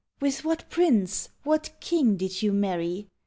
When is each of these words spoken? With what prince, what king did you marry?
With 0.19 0.43
what 0.43 0.67
prince, 0.71 1.29
what 1.43 1.73
king 1.79 2.17
did 2.17 2.41
you 2.41 2.51
marry? 2.53 3.07